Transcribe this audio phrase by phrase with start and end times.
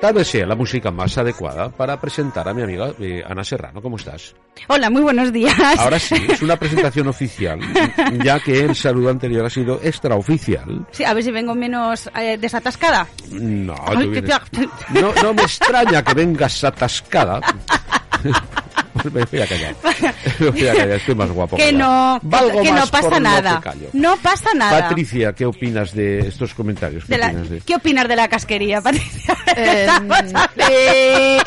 [0.00, 3.82] Tal vez sea la música más adecuada para presentar a mi amiga eh, Ana Serrano.
[3.82, 4.34] ¿Cómo estás?
[4.68, 5.54] Hola, muy buenos días.
[5.78, 7.60] Ahora sí, es una presentación oficial,
[8.24, 10.86] ya que el saludo anterior ha sido extraoficial.
[10.90, 13.06] Sí, a ver si vengo menos eh, desatascada.
[13.30, 14.40] No, Ay, tú vienes-
[14.88, 17.40] no, no me extraña que vengas atascada.
[19.12, 19.74] me voy a callar.
[20.40, 21.56] Me voy a callar, estoy más guapo.
[21.56, 23.62] Que no, que, Valgo que no pasa nada.
[23.92, 24.88] No pasa nada.
[24.88, 27.04] Patricia, ¿qué opinas de estos comentarios?
[27.04, 29.36] ¿Qué De la- opinas de- ¿Qué opinas de la casquería, Patricia?
[29.46, 31.38] A- eh,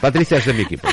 [0.00, 0.88] Patricia es de mi equipo.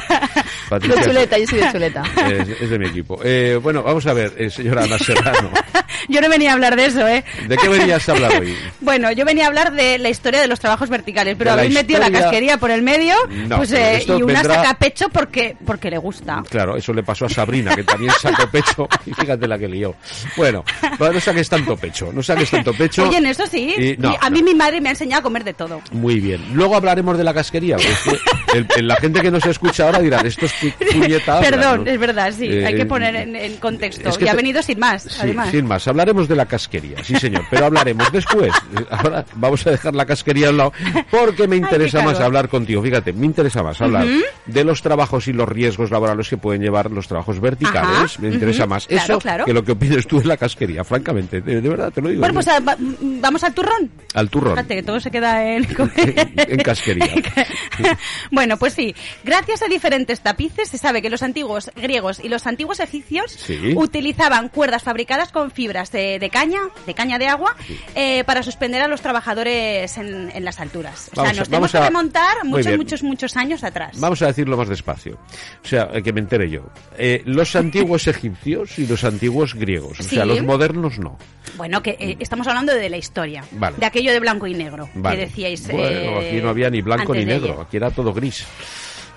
[0.70, 2.04] Patricia de chuleta, yo soy de chuleta.
[2.30, 3.20] Es, es de mi equipo.
[3.24, 5.50] Eh, bueno, vamos a ver, eh, señora Ana Serrano.
[6.08, 7.24] Yo no venía a hablar de eso, ¿eh?
[7.48, 8.56] ¿De qué venías a hablar hoy?
[8.80, 12.00] Bueno, yo venía a hablar de la historia de los trabajos verticales, pero habéis metido
[12.00, 13.14] la casquería por el medio,
[13.48, 16.42] No, pues eh, y una vendrá- saca pecho porque porque le gusta.
[16.50, 19.96] Claro, eso le pasó a Sabrina, que también sacó pecho, y fíjate la que lió.
[20.38, 20.64] Bueno,
[21.00, 23.08] no saques tanto pecho, no saques tanto pecho.
[23.08, 23.76] Oye, en eso sí.
[23.78, 24.36] Y- no, y a no.
[24.36, 25.82] mí mi madre me ha enseñado a comer de todo.
[25.92, 26.42] Muy bien.
[26.54, 27.76] Luego hablaremos de la casquería.
[27.76, 31.50] porque el- el- la gente que nos escucha ahora dirá, esto es pu- puñeta habla",
[31.50, 31.92] Perdón, ¿no?
[31.92, 32.46] es verdad, sí.
[32.48, 34.10] Eh, hay que poner en, en contexto.
[34.10, 35.52] es que y ha venido sin más, Sí, además.
[35.52, 35.88] sin más.
[35.88, 38.52] Hablaremos de la casquería, sí señor, pero hablaremos después.
[38.78, 40.74] Eh, Ahora vamos a dejar la casquería a un lado
[41.12, 42.82] porque me interesa más hablar contigo.
[42.82, 44.06] Fíjate, me interesa más hablar
[44.46, 48.14] de los trabajos y los riesgos laborales que pueden llevar los trabajos verticales.
[48.16, 49.46] Ajá, me interesa más claro, eso claro.
[49.46, 51.42] que lo que opinas tú de la casquería, francamente.
[51.42, 52.20] De, de verdad, te lo digo.
[52.22, 53.90] Bueno, pues ah, va- vamos al turrón.
[54.14, 54.54] Al turrón.
[54.56, 55.68] Fíjate que todo se queda en...
[56.36, 57.08] en casquería.
[58.32, 58.96] bueno, pues sí.
[59.24, 63.74] Gracias a diferentes tapices se sabe que los antiguos griegos y los antiguos egipcios Sí.
[63.76, 67.56] utilizaban cuerdas fabricadas con fibras de, de caña, de caña de agua,
[67.96, 71.10] eh, para suspender a los trabajadores en, en las alturas.
[71.14, 74.00] O Vamos sea, nos tenemos que remontar muchos, muchos, muchos años atrás.
[74.00, 75.18] Vamos a decirlo más despacio.
[75.64, 76.70] O sea, eh, que me entere yo.
[76.98, 80.00] Eh, los antiguos egipcios y los antiguos griegos.
[80.00, 81.18] O sea, los modernos no.
[81.58, 83.78] Bueno, que eh, estamos hablando de la historia, Vale.
[83.78, 85.18] de aquello de blanco y negro Vale.
[85.18, 85.68] que decíais.
[85.68, 88.46] Bueno, aquí no había ni blanco ni negro, aquí era todo gris.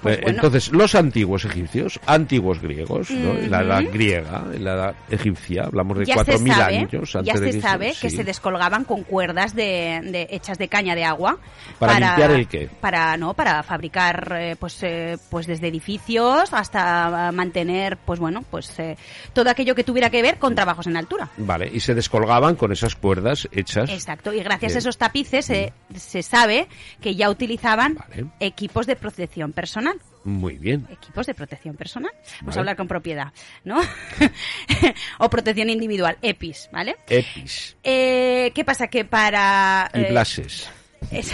[0.03, 0.37] Pues Eh, bueno.
[0.39, 6.05] Entonces, los antiguos egipcios, antiguos griegos, la edad griega, en la edad egipcia, hablamos de
[6.07, 8.17] ya se 4.000 sabe, años antes ya de se Cristo, sabe que sí.
[8.17, 11.39] se descolgaban con cuerdas de, de- hechas de caña de agua
[11.79, 12.69] ¿Para limpiar el qué?
[12.81, 18.43] para no para fabricar eh, pues eh, pues desde edificios hasta eh, mantener pues bueno
[18.51, 18.97] pues eh,
[19.33, 22.73] todo aquello que tuviera que ver con trabajos en altura Vale, y se descolgaban con
[22.73, 23.91] esas cuerdas hechas.
[23.91, 26.67] Exacto, y gracias a esos tapices eh, se sabe
[27.01, 28.27] que ya utilizaban Vale.
[28.41, 29.92] equipos de protección personal.
[30.25, 30.87] Muy bien.
[30.91, 32.13] Equipos de protección personal.
[32.13, 32.57] Vamos Vale.
[32.57, 33.33] a hablar con propiedad,
[33.65, 33.81] ¿no?
[35.19, 36.97] o protección individual, EPIs, ¿vale?
[37.09, 38.87] Epis Eh, ¿Qué pasa?
[38.89, 39.91] Que para...
[39.95, 40.69] y eh, blases.
[41.11, 41.33] Es-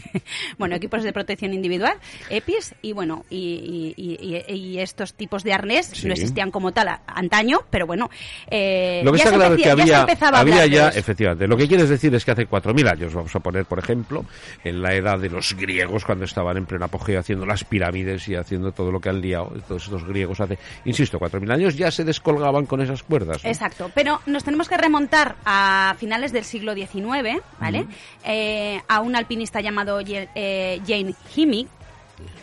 [0.58, 1.94] bueno, equipos de protección individual,
[2.30, 6.06] EPIs, y bueno, y, y- y- y estos tipos de arnés Sí.
[6.06, 8.10] no existían como tal a- antaño, pero bueno,
[8.50, 11.88] eh, Lo que está claro es que ya había, a ya, efectivamente, lo que quieres
[11.88, 14.24] decir es que hace 4.000 años, vamos a poner, por ejemplo,
[14.64, 18.34] en la edad de los griegos, cuando estaban en pleno apogeo haciendo las pirámides y
[18.34, 22.04] haciendo todo lo que han liado, todos estos griegos hace, insisto, 4.000 años, ya se
[22.04, 23.42] descolgaban con esas cuerdas.
[23.44, 23.50] ¿no?
[23.50, 27.86] Exacto, pero nos tenemos que remontar a finales del siglo XIX, ¿vale?
[28.24, 31.68] Eh, a un alpinista llamado eh, Jane Himming,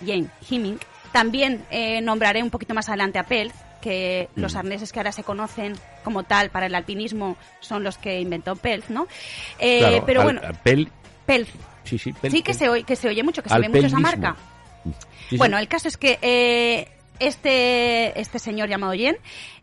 [0.06, 0.80] Jane Himming.
[1.12, 5.24] También eh, nombraré un poquito más adelante a Pelz, que los arneses que ahora se
[5.24, 5.74] conocen
[6.04, 9.08] como tal para el alpinismo son los que inventó Pelz, ¿no?
[9.60, 10.90] Eh, Claro, pero al- bueno, a pel-
[11.26, 11.50] Pelz,
[11.84, 14.00] sí, sí, sí que se, oye, que se oye mucho, que se ve mucho esa
[14.00, 14.36] marca.
[14.84, 14.92] Sí,
[15.32, 15.38] sí.
[15.38, 16.88] Bueno, el caso es que eh,
[17.20, 18.94] este, este señor llamado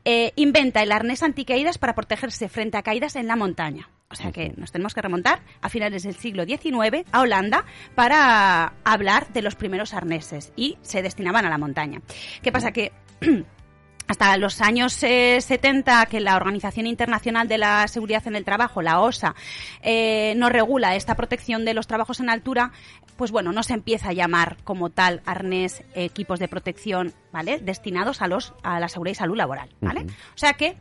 [0.05, 3.89] eh, inventa el arnés anticaídas para protegerse frente a caídas en la montaña.
[4.13, 7.65] O sea que nos tenemos que remontar a finales del siglo XIX a Holanda
[7.95, 12.03] para hablar de los primeros arneses y se destinaban a la montaña.
[12.43, 12.73] ¿Qué pasa?
[12.73, 12.91] Que
[14.09, 18.83] hasta los años eh, 70 que la Organización Internacional de la Seguridad en el Trabajo,
[18.83, 19.37] la OSA,
[19.81, 22.73] eh, no regula esta protección de los trabajos en altura,
[23.17, 27.61] pues bueno, no se empieza a llamar como tal arnés equipos de protección, ¿vale?
[27.61, 30.01] Destinados a los a la seguridad y salud laboral, ¿vale?
[30.35, 30.77] O sea que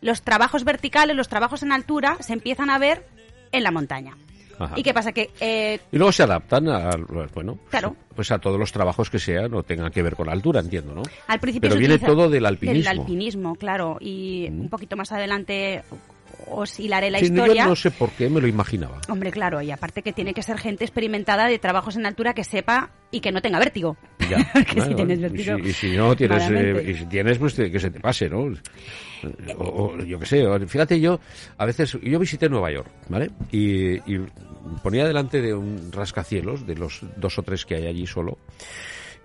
[0.00, 3.06] los trabajos verticales, los trabajos en altura, se empiezan a ver
[3.52, 4.16] en la montaña.
[4.58, 4.74] Ajá.
[4.76, 5.12] ¿Y qué pasa?
[5.12, 6.90] Que eh, Y luego se adaptan a,
[7.34, 7.96] bueno, Claro.
[8.14, 10.94] pues a todos los trabajos que sean o tengan que ver con la altura, entiendo,
[10.94, 11.02] ¿no?
[11.28, 12.90] al principio Pero viene todo del alpinismo.
[12.90, 13.96] Del alpinismo, claro.
[14.00, 15.82] Y un poquito más adelante
[16.46, 17.64] os hilaré la Sí, historia.
[17.64, 18.98] Yo no sé por qué me lo imaginaba.
[19.08, 22.44] Hombre, claro, y aparte que tiene que ser gente experimentada de trabajos en altura que
[22.44, 23.96] sepa y que no tenga vértigo.
[24.30, 24.52] Ya.
[24.74, 25.58] Bueno, si tienes y vértigo.
[25.58, 28.28] si- Y si, no tienes, eh, y si tienes, pues te- que se te pase,
[28.28, 28.52] ¿no?
[29.58, 30.46] O, o yo qué sé.
[30.46, 31.20] o- Fíjate, yo
[31.58, 33.30] a veces yo visité Nueva York, ¿vale?
[33.52, 34.20] Y, y
[34.82, 38.38] ponía delante de un rascacielos de los dos o tres que hay allí solo.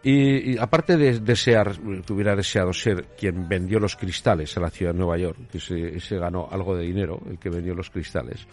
[0.07, 1.71] Y, y aparte de desear,
[2.05, 5.59] que hubiera deseado ser quien vendió los cristales a la ciudad de Nueva York, que
[5.59, 8.47] se, se ganó algo de dinero, el que vendió los cristales,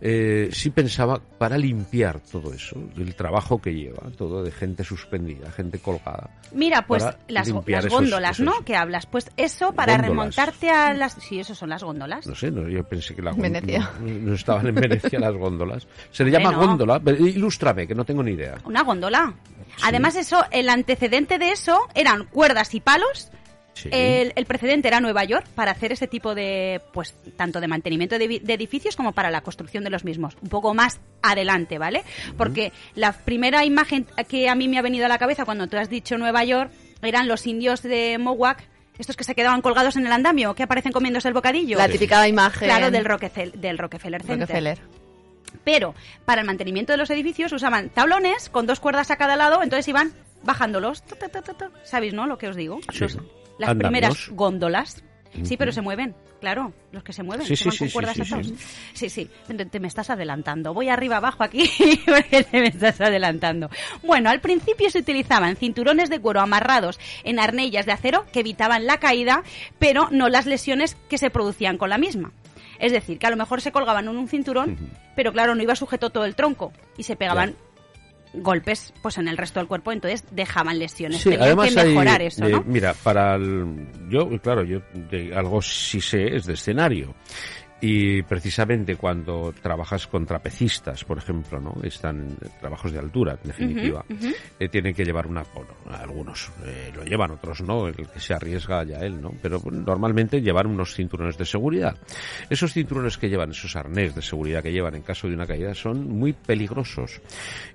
[0.00, 5.52] eh, sí pensaba para limpiar todo eso, el trabajo que lleva, todo de gente suspendida,
[5.52, 6.30] gente colgada.
[6.52, 8.64] Mira, pues las, las esos- góndolas, esos- ¿no?
[8.64, 9.06] Que hablas.
[9.06, 10.08] Pues eso para Góndolas.
[10.10, 11.12] remontarte a las...
[11.14, 12.26] Sí, eso son las góndolas.
[12.26, 13.88] No sé, no, yo pensé que la Venecia.
[14.00, 15.86] No, no estaban en Venecia las góndolas.
[16.10, 16.58] Se le llama no.
[16.58, 16.98] góndola.
[16.98, 18.56] pero Ilústrame, que no tengo ni idea.
[18.64, 19.32] Una góndola.
[19.82, 23.30] Además, eso, el antecedente de eso eran cuerdas y palos.
[23.74, 23.88] Sí.
[23.92, 28.18] El, el precedente era Nueva York para hacer ese tipo de, pues, tanto de mantenimiento
[28.18, 30.36] de, edificios como para la construcción de los mismos.
[30.42, 32.02] Un poco más adelante, ¿vale?
[32.36, 35.76] Porque la primera imagen que a mí me ha venido a la cabeza cuando tú
[35.76, 36.72] has dicho Nueva York
[37.02, 38.64] eran los indios de Mowak,
[38.98, 41.78] estos que se quedaban colgados en el andamio, que aparecen comiéndose el bocadillo.
[41.78, 42.68] La típica imagen.
[42.68, 44.40] Claro, del Rockefeller, del Rockefeller Center.
[44.40, 44.78] Rockefeller.
[45.68, 45.94] Pero
[46.24, 49.86] para el mantenimiento de los edificios usaban tablones con dos cuerdas a cada lado, entonces
[49.86, 51.04] iban bajándolos.
[51.84, 52.26] ¿Sabéis, no?
[52.26, 52.80] Lo que os digo.
[52.90, 53.00] Sí.
[53.00, 53.18] Los-
[53.58, 55.02] las primeras góndolas.
[55.42, 58.16] Sí, pero se mueven, claro, los que se mueven, Sí, sí, van sí, con cuerdas
[58.94, 59.28] sí, sí.
[59.46, 60.72] Te, te me estás adelantando.
[60.72, 61.70] Voy arriba abajo aquí
[62.06, 63.68] porque te me estás adelantando.
[64.02, 68.86] Bueno, al principio se utilizaban cinturones de cuero amarrados en arnillas de acero que evitaban
[68.86, 69.42] la caída,
[69.78, 72.32] pero no las lesiones que se producían con la misma.
[72.78, 74.76] Es decir, que a lo mejor se colgaban en un cinturón,
[75.16, 77.56] pero claro, no iba sujeto todo el tronco y se pegaban
[78.34, 81.20] golpes pues en el resto del cuerpo, entonces dejaban lesiones.
[81.20, 82.64] Sí, además que hay, mejorar eso, eh, ¿no?
[82.66, 87.14] Mira, para el, yo, claro, yo de algo sí sé es de escenario.
[87.80, 91.76] Y precisamente cuando trabajas con trapecistas, por ejemplo, ¿no?
[91.84, 94.04] Están en trabajos de altura, en definitiva.
[94.58, 98.34] eh, tienen que llevar una, bueno, algunos eh, lo llevan, otros no, el que se
[98.34, 99.32] arriesga ya él, ¿no?
[99.40, 101.96] Pero bueno, normalmente llevan unos cinturones de seguridad.
[102.50, 105.72] Esos cinturones que llevan, esos arnés de seguridad que llevan en caso de una caída
[105.74, 107.20] son muy peligrosos.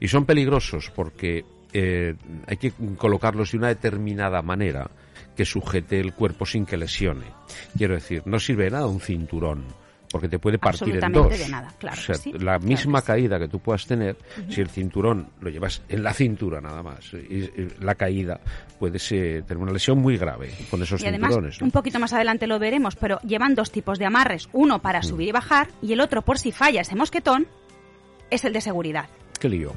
[0.01, 2.13] Y son peligrosos porque eh,
[2.45, 4.89] hay que colocarlos de una determinada manera
[5.35, 7.25] que sujete el cuerpo sin que lesione.
[7.77, 9.63] Quiero decir, no sirve de nada un cinturón.
[10.13, 11.27] Porque te puede partir en dos.
[11.37, 13.07] de nada, claro O sea, sí, la claro misma sí.
[13.07, 14.15] caída que tú puedas tener,
[14.47, 18.39] si el cinturón lo llevas en la cintura nada más, y, y la caída
[18.79, 21.59] puede ser, tener una lesión muy grave con esos Y además, cinturones.
[21.59, 21.65] ¿no?
[21.65, 24.47] un poquito más adelante lo veremos, pero llevan dos tipos de amarres.
[24.53, 25.03] Uno para Mm.
[25.03, 27.47] subir y bajar y el otro, por si falla ese mosquetón,
[28.29, 29.09] es el de seguridad.
[29.39, 29.73] Qué lío.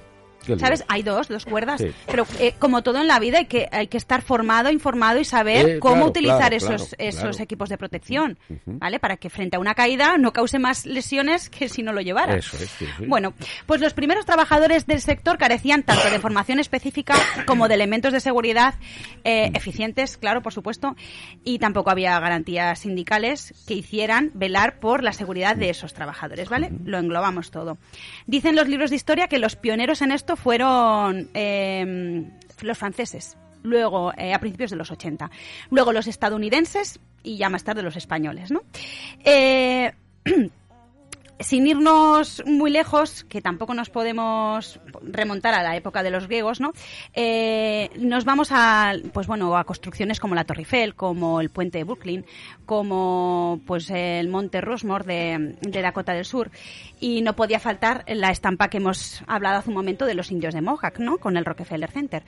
[0.59, 0.85] ¿Sabes?
[0.89, 1.81] Hay dos, dos cuerdas.
[1.81, 1.93] Sí.
[2.07, 5.25] Pero eh, como todo en la vida, hay que, hay que estar formado, informado y
[5.25, 7.43] saber Eh, cómo claro, utilizar claro, esos, claro, esos claro.
[7.43, 8.39] equipos de protección.
[8.67, 8.99] ¿Vale?
[8.99, 12.37] Para que frente a una caída no cause más lesiones que si no lo llevara.
[12.37, 13.07] Eso es, sí, sí.
[13.07, 13.35] Bueno,
[13.67, 17.15] pues los primeros trabajadores del sector carecían tanto de formación específica
[17.47, 18.75] como de elementos de seguridad
[19.25, 20.97] eh, eficientes, claro, por supuesto,
[21.45, 26.71] y tampoco había garantías sindicales que hicieran velar por la seguridad de esos trabajadores, ¿vale?
[26.85, 27.79] Lo englobamos todo.
[28.27, 32.25] Dicen los libros de historia que los pioneros en esto fueron eh,
[32.63, 33.37] los franceses.
[33.63, 35.31] Luego, eh, a principios de los 80.
[35.71, 38.63] Luego los estadounidenses y ya más tarde los españoles, ¿no?
[39.25, 39.93] Eh,
[41.41, 46.61] sin irnos muy lejos, que tampoco nos podemos remontar a la época de los griegos,
[46.61, 46.73] ¿no?
[47.15, 51.79] Eh, nos vamos a, pues bueno, a construcciones como la Torre Eiffel, como el puente
[51.79, 52.25] de Brooklyn,
[52.65, 56.51] como pues el Monte Rushmore de, Dakota del Sur,
[57.01, 60.55] y no podía faltar la estampa que hemos hablado hace un momento de los indios
[60.55, 61.19] de Mohawk, ¿no?
[61.19, 62.25] Con el Rockefeller Center.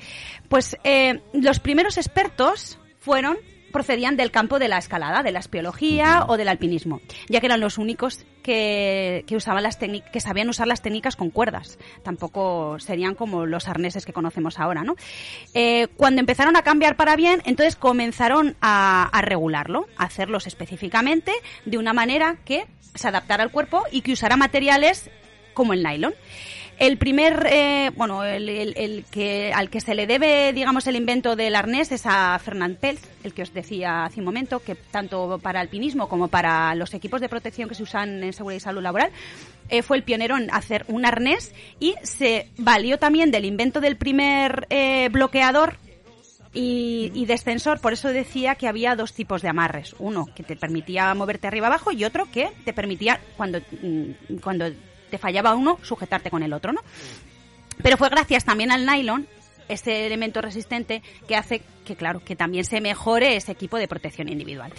[0.49, 3.39] Pues eh, los primeros expertos fueron
[3.73, 7.61] procedían del campo de la escalada, de la espiología o del alpinismo, ya que eran
[7.61, 11.79] los únicos que, que usaban las técnicas, que sabían usar las técnicas con cuerdas.
[12.03, 14.97] Tampoco serían como los arneses que conocemos ahora, ¿no?
[15.55, 21.33] Eh, cuando empezaron a cambiar para bien, entonces comenzaron a, a regularlo, a hacerlos específicamente
[21.65, 25.11] de una manera que se adaptara al cuerpo y que usara materiales
[25.55, 26.15] como el nylon.
[26.79, 31.57] El primer, eh, bueno, el, que, al que se le debe, digamos, el invento del
[31.57, 35.59] arnés es a Fernand Pelz, el que os decía hace un momento, que tanto para
[35.59, 39.11] alpinismo como para los equipos de protección que se usan en seguridad y salud laboral,
[39.71, 43.97] eh, fue el pionero en hacer un arnés y se valió también del invento del
[43.97, 45.79] primer eh, bloqueador
[46.55, 47.81] y, y descensor.
[47.81, 49.97] Por eso decía que había dos tipos de amarres.
[49.99, 54.71] Uno que te permitía moverte arriba abajo y otro que te permitía, cuando, mm, cuando
[55.09, 56.81] te fallaba uno, sujetarte con el otro, ¿no?
[57.83, 59.27] Pero fue gracias también al nylon
[59.69, 64.29] ese elemento resistente que hace que, claro, que también se mejore ese equipo de protección
[64.29, 64.73] individual.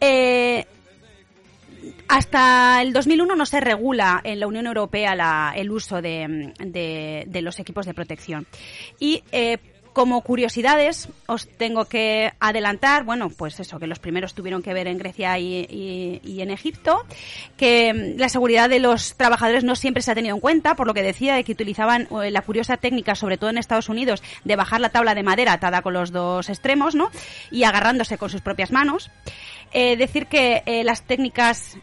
[0.00, 0.66] Eh,
[2.08, 7.86] hasta el 2001 no se regula en la Unión Europea el uso de los equipos
[7.86, 8.46] de protección.
[8.98, 9.58] Y eh,
[9.94, 14.88] como curiosidades os tengo que adelantar, bueno, pues eso, que los primeros tuvieron que ver
[14.88, 17.06] en Grecia y, en Egipto,
[17.56, 20.88] que mm, la seguridad de los trabajadores no siempre se ha tenido en cuenta, por
[20.88, 24.22] lo que decía de que utilizaban eh, la curiosa técnica, sobre todo en Estados Unidos,
[24.42, 27.10] de bajar la tabla de madera atada con los dos extremos, ¿no?
[27.52, 29.10] Y agarrándose con sus propias manos.
[29.72, 31.76] Eh, decir que eh, las técnicas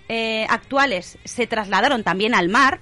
[0.48, 2.80] actuales se trasladaron también al mar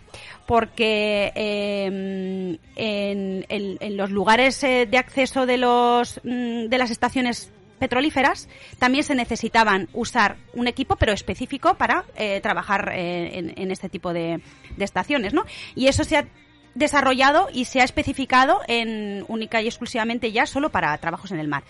[0.50, 8.50] porque eh, en, los lugares eh, de acceso de los mm, de las estaciones petrolíferas
[8.80, 14.12] también se necesitaban usar un equipo pero específico para eh, trabajar eh, en, este tipo
[14.12, 14.42] de,
[14.80, 15.46] estaciones ¿no?
[15.76, 16.26] y eso se ha
[16.74, 21.48] desarrollado y se ha especificado en única y exclusivamente ya solo para trabajos en el
[21.48, 21.64] mar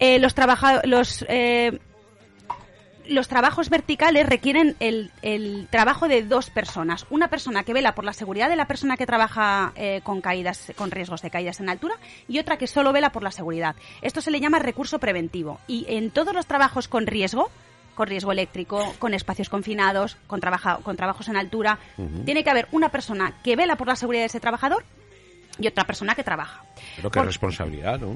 [0.00, 1.26] los trabaja los
[3.10, 7.06] los trabajos verticales requieren el, el trabajo de dos personas.
[7.10, 10.72] Una persona que vela por la seguridad de la persona que trabaja eh, con caídas,
[10.76, 11.94] con riesgos de caídas en altura,
[12.28, 13.76] y otra que solo vela por la seguridad.
[14.00, 15.60] Esto se le llama recurso preventivo.
[15.66, 17.50] Y en todos los trabajos con riesgo,
[17.94, 21.78] con riesgo eléctrico, con espacios confinados, con, trabaja- con trabajos en altura,
[22.24, 24.84] tiene que haber una persona que vela por la seguridad de ese trabajador
[25.58, 26.64] y otra persona que trabaja.
[26.96, 28.14] Pero qué Por- responsabilidad, ¿no?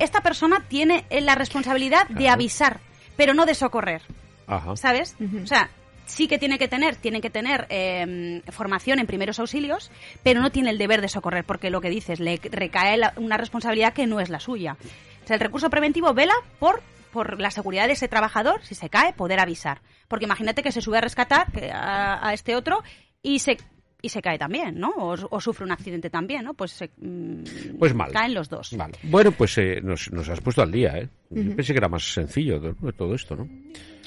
[0.00, 2.80] Esta persona tiene eh, la responsabilidad de avisar,
[3.16, 4.02] pero no de socorrer.
[4.46, 4.76] Ajá.
[4.76, 5.16] ¿sabes?
[5.42, 5.70] O sea,
[6.06, 9.90] sí que tiene que tener, tiene que tener eh, formación en primeros auxilios,
[10.22, 13.36] pero no tiene el deber de socorrer, porque lo que dices, le recae la- una
[13.38, 14.76] responsabilidad que no es la suya.
[15.24, 18.90] O sea, el recurso preventivo vela por por la seguridad de ese trabajador, si se
[18.90, 19.80] cae, poder avisar.
[20.08, 22.82] Porque imagínate que se sube a rescatar a este otro
[23.22, 23.56] y se
[24.04, 24.90] y se cae también, ¿no?
[24.90, 26.54] O, o sufre un accidente también, ¿no?
[26.54, 28.12] Pues, se, mm, Pues mal.
[28.12, 28.76] caen los dos.
[29.02, 31.08] Bueno, pues eh, nos, nos has puesto al día, ¿eh?
[31.30, 33.48] Yo pensé que era más sencillo de- todo esto, ¿no?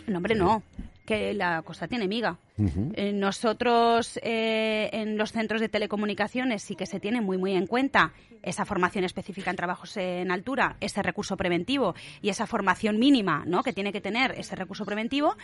[0.07, 0.63] No, hombre, no.
[1.05, 2.37] Que la cosa tiene miga.
[2.95, 7.65] Eh, nosotros eh, en los centros de telecomunicaciones sí que se tiene muy, muy en
[7.65, 8.11] cuenta
[8.43, 13.63] esa formación específica en trabajos en altura, ese recurso preventivo y esa formación mínima ¿no?
[13.63, 15.35] que tiene que tener ese recurso preventivo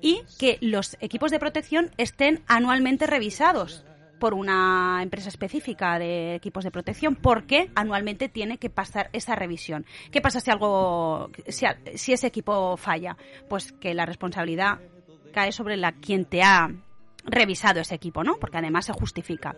[0.00, 3.84] y que los equipos de protección estén anualmente revisados
[4.22, 9.84] por una empresa específica de equipos de protección porque anualmente tiene que pasar esa revisión.
[10.12, 13.16] ¿Qué pasa si algo si, ese equipo falla?
[13.48, 14.78] Pues que la responsabilidad
[15.32, 16.70] cae sobre la quien te ha
[17.24, 18.36] revisado ese equipo, ¿no?
[18.36, 19.56] Porque además se justifica.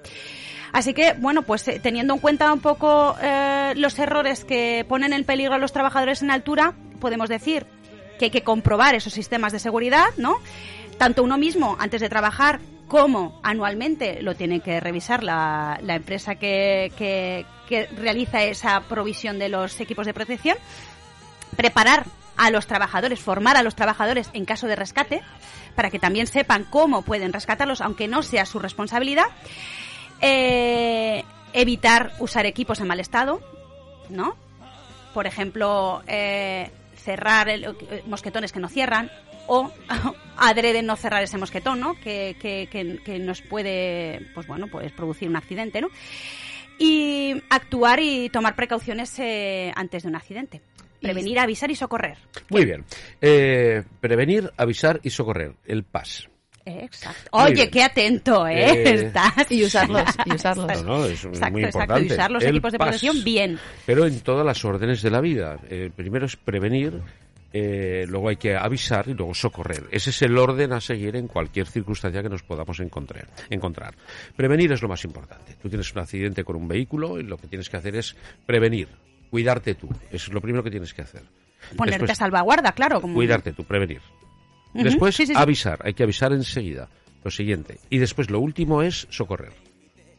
[0.72, 5.12] Así que, bueno, pues eh, teniendo en cuenta un poco eh, los errores que ponen
[5.12, 7.66] en peligro a los trabajadores en altura, podemos decir
[8.18, 10.38] que hay que comprobar esos sistemas de seguridad, ¿no?
[10.96, 16.34] Tanto uno mismo antes de trabajar como anualmente lo tiene que revisar la, la empresa
[16.36, 20.56] que, que- que realiza esa provisión de los equipos de protección.
[21.56, 22.04] Preparar
[22.36, 25.22] a los trabajadores, formar a los trabajadores en caso de rescate,
[25.74, 29.24] para que también sepan cómo pueden rescatarlos, aunque no sea su responsabilidad.
[30.20, 33.40] Eh, evitar usar equipos en mal estado,
[34.08, 34.36] ¿no?
[35.12, 39.10] Por ejemplo, eh, cerrar el- eh, mosquetones que no cierran
[39.46, 39.70] o
[40.36, 41.94] adrede no cerrar ese mosquetón, ¿no?
[42.00, 45.88] Que, que- que- que nos puede, pues bueno, pues producir un accidente, ¿no?
[46.78, 50.60] Y actuar y tomar precauciones eh, antes de un accidente.
[51.00, 52.16] Prevenir, avisar y socorrer.
[52.48, 52.84] Muy bien.
[53.20, 55.52] Eh, prevenir, avisar y socorrer.
[55.66, 56.28] El PAS.
[56.66, 57.28] Exacto.
[57.34, 57.70] Muy Oye, bien.
[57.70, 58.64] qué atento, ¿eh?
[58.72, 59.50] Eh, Estás.
[59.52, 60.82] Y usarlos, y usarlos.
[60.82, 61.78] No, no, es Exacto, muy exacto.
[61.82, 62.14] importante.
[62.14, 62.86] Usar los El equipos de PAS.
[62.88, 63.58] protección bien.
[63.84, 65.58] Pero en todas las órdenes de la vida.
[65.68, 67.02] Eh, primero es prevenir,
[67.56, 69.84] eh, luego hay que avisar y luego socorrer.
[69.92, 73.28] Ese es el orden a seguir en cualquier circunstancia que nos podamos encontrar.
[73.48, 73.94] encontrar.
[74.34, 75.54] Prevenir es lo más importante.
[75.62, 78.88] Tú tienes un accidente con un vehículo y lo que tienes que hacer es prevenir,
[79.30, 79.88] cuidarte tú.
[80.10, 81.22] Eso es lo primero que tienes que hacer.
[81.76, 83.00] Ponerte Después, a salvaguarda, claro.
[83.00, 83.14] Como...
[83.14, 84.00] Cuidarte tú, prevenir.
[84.72, 85.40] Después, sí, sí, sí.
[85.40, 85.78] avisar.
[85.84, 86.88] Hay que avisar enseguida.
[87.22, 87.78] Lo siguiente.
[87.88, 89.52] Y después, lo último es socorrer.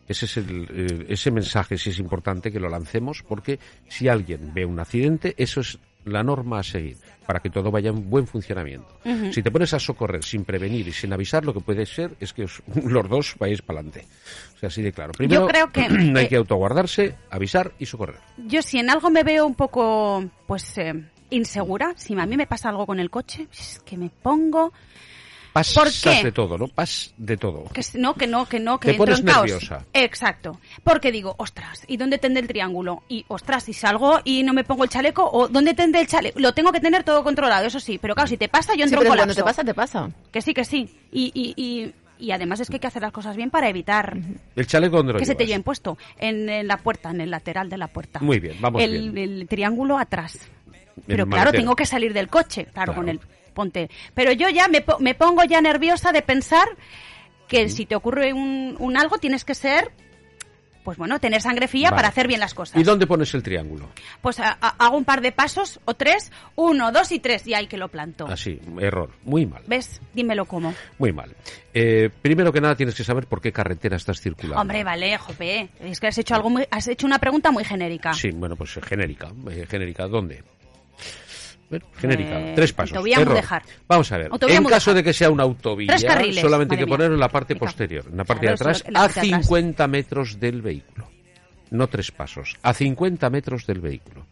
[0.07, 4.53] Ese, es el, eh, ese mensaje sí es importante que lo lancemos porque si alguien
[4.53, 8.27] ve un accidente, eso es la norma a seguir para que todo vaya en buen
[8.27, 8.87] funcionamiento.
[9.31, 12.33] Si te pones a socorrer sin prevenir y sin avisar, lo que puede ser es
[12.33, 14.05] que os- los dos vayáis para adelante.
[14.55, 15.11] O sea, así de claro.
[15.13, 15.81] Primero, creo que,
[16.15, 18.17] hay eh, que autoguardarse, avisar y socorrer.
[18.37, 20.93] Yo si en algo me veo un poco, pues, eh,
[21.31, 24.71] insegura, si a mí me pasa algo con el coche, es que me pongo
[25.55, 26.23] pasas ¿Por qué?
[26.25, 26.67] de todo, ¿no?
[26.67, 27.63] Pas de todo.
[27.73, 29.45] Que no, que no, que no, que Te entro pones en caos.
[29.49, 29.85] nerviosa.
[29.93, 30.59] Exacto.
[30.83, 33.03] Porque digo, ostras, ¿y dónde tendré el triángulo?
[33.07, 36.37] Y ostras, si salgo y no me pongo el chaleco, o ¿dónde tendré el chaleco?
[36.41, 37.97] Lo tengo que tener todo controlado, eso sí.
[38.01, 39.41] Pero claro, si te pasa, yo Sí, entro pero en cuando colapso.
[39.41, 40.09] te pasa, te pasa.
[40.31, 40.93] Que sí, que sí.
[41.13, 44.17] Y, y, y, y además es que hay que hacer las cosas bien para evitar
[44.57, 45.97] ¿El chaleco dónde lo que se te lleven puesto.
[46.19, 48.19] En, en la puerta, en el lateral de la puerta.
[48.19, 49.39] Muy bien, vamos el, bien.
[49.41, 50.37] el triángulo atrás.
[51.07, 51.61] Pero el claro, maletero.
[51.63, 52.95] tengo que salir del coche, claro, Claro.
[52.95, 53.19] con el
[53.55, 53.89] ponte.
[54.13, 56.67] Pero yo ya me, me pongo ya nerviosa de pensar
[57.47, 59.91] que si te ocurre un, un algo tienes que ser,
[60.83, 61.95] pues bueno, tener sangre fría Vale.
[61.97, 62.79] para hacer bien las cosas.
[62.79, 63.89] ¿Y dónde pones el triángulo?
[64.21, 67.55] Pues a- a- hago un par de pasos o tres, uno, dos y tres, y
[67.55, 68.27] ahí que lo planto.
[68.27, 69.09] Así, error.
[69.23, 69.63] Muy mal.
[69.65, 69.99] ¿Ves?
[70.13, 70.75] Dímelo cómo.
[70.99, 71.35] Muy mal.
[71.73, 74.61] Eh, primero que nada tienes que saber por qué carretera estás circulando.
[74.61, 75.69] Hombre, vale, jope.
[75.79, 78.13] Es que has hecho algo muy, has hecho una pregunta muy genérica.
[78.13, 79.31] Sí, bueno, pues genérica.
[79.49, 80.43] eh, genérica, ¿dónde?
[81.69, 82.97] Bueno, genérica, Eh, tres pasos.
[83.05, 83.41] Error.
[83.87, 84.29] Vamos a ver.
[84.47, 88.05] En caso de que sea una autovía, solamente hay que ponerlo en la parte posterior,
[88.09, 89.45] en la parte Claro, de atrás, a parte de atrás.
[89.47, 91.07] 50 metros del vehículo.
[91.71, 94.25] No tres pasos, a 50 metros del vehículo.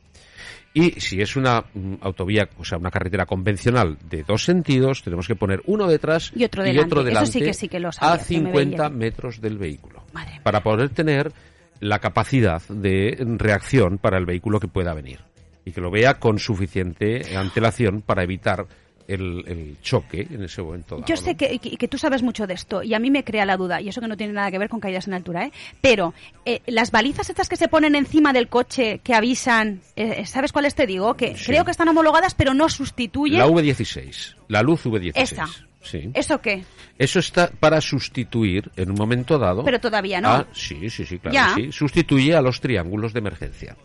[0.75, 5.27] Y si es una mm, autovía, o sea, una carretera convencional de dos sentidos, tenemos
[5.27, 6.87] que poner uno detrás Y otro delante.
[6.87, 8.89] Eso delante sí que sí que lo sabía, a que me 50 veía.
[8.89, 10.03] metros del vehículo.
[10.13, 10.39] Madre.
[10.43, 11.31] Para poder tener
[11.79, 15.19] la capacidad de reacción para el vehículo que pueda venir.
[15.65, 18.65] Y que lo vea con suficiente antelación para evitar
[19.07, 20.95] el, el choque en ese momento.
[20.95, 21.21] dado, Yo ¿no?
[21.21, 23.57] sé que, que- que tú sabes mucho de esto y a mí me crea la
[23.57, 25.51] duda, y eso que no tiene nada que ver con caídas en altura, ¿eh?
[25.81, 26.13] Pero
[26.45, 30.73] eh, las balizas estas que se ponen encima del coche que avisan, eh, ¿sabes cuáles
[30.75, 31.15] te digo?
[31.15, 31.45] Que Sí.
[31.47, 33.39] creo que están homologadas, pero no sustituyen.
[33.39, 35.11] La V16, la luz V16.
[35.15, 35.45] Esa.
[35.83, 36.09] Sí.
[36.13, 36.63] ¿Eso qué?
[36.97, 39.63] Eso está para sustituir en un momento dado.
[39.63, 40.29] Pero todavía no.
[40.29, 41.33] a- sí, sí, sí, claro.
[41.33, 41.53] Ya.
[41.55, 41.71] que Sí.
[41.71, 43.75] Sustituye a los triángulos de emergencia.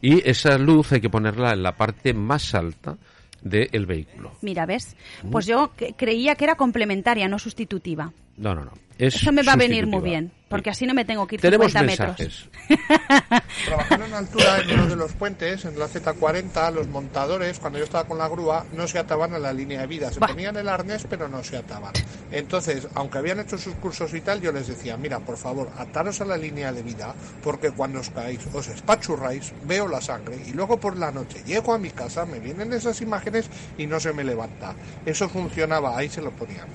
[0.00, 2.96] Y esa luz hay que ponerla en la parte más alta
[3.42, 4.32] del vehículo.
[4.40, 4.96] Mira, ¿ves?
[5.30, 8.10] Pues yo creía que era complementaria, no sustitutiva.
[8.38, 8.72] No, no, no.
[8.98, 10.78] Es Eso me va a venir muy bien, porque Sí.
[10.78, 12.48] así no me tengo que ir Tenemos 50 mensajes.
[12.68, 13.42] metros.
[13.66, 17.84] Trabajando en altura en uno de los puentes, en la Z40, los montadores, cuando yo
[17.84, 20.12] estaba con la grúa, no se ataban a la línea de vida.
[20.12, 20.28] Se Bah.
[20.28, 21.92] ponían el arnés, pero no se ataban.
[22.30, 26.20] Entonces, aunque habían hecho sus cursos y tal, yo les decía, mira, por favor, ataros
[26.20, 30.52] a la línea de vida, porque cuando os caéis, os espachurráis, veo la sangre, y
[30.52, 33.46] luego por la noche llego a mi casa, me vienen esas imágenes
[33.78, 34.74] y no se me levanta.
[35.04, 36.66] Eso funcionaba, ahí se lo ponían.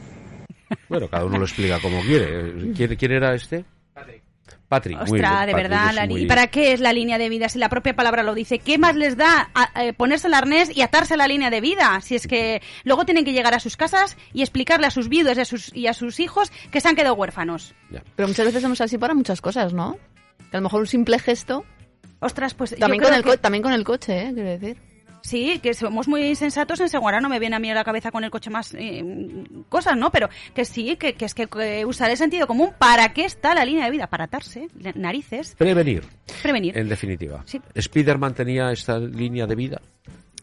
[0.88, 2.74] Bueno, cada uno lo explica como quiere.
[2.76, 3.66] ¿Quién, quién era este?
[3.94, 4.24] Patrick.
[4.68, 7.18] Patrick, muy Ostras, bien, de Patrick verdad, la muy- ¿y para qué es la línea
[7.18, 7.50] de vida?
[7.50, 10.76] Si la propia palabra lo dice, ¿qué más les da a- eh, ponerse el arnés
[10.76, 12.00] y atarse a la línea de vida?
[12.02, 15.38] Si es que luego tienen que llegar a sus casas y explicarle a sus viudos
[15.38, 17.74] y a sus, y a sus hijos que se han quedado huérfanos.
[17.90, 18.04] Ya.
[18.16, 19.98] Pero muchas veces somos así para muchas cosas, ¿no?
[20.52, 21.66] Que a lo mejor un simple gesto,
[22.22, 24.32] Ostras, pues yo también, creo con el, que- también con el coche, ¿eh?
[24.34, 24.78] Quiero decir.
[25.30, 28.10] Sí, que somos muy sensatos en Seguara, no me viene a mí a la cabeza
[28.10, 29.04] con el coche más eh,
[29.70, 30.10] cosas, ¿no?
[30.12, 32.72] Pero que sí, que, que es que, que usar el sentido común.
[32.80, 34.08] ¿Para qué está la línea de vida?
[34.08, 36.04] Para atarse, narices, Prevenir,
[36.42, 36.76] prevenir.
[36.78, 37.44] en definitiva.
[37.46, 37.62] Sí.
[37.80, 39.82] ¿Spiderman tenía esta línea de vida?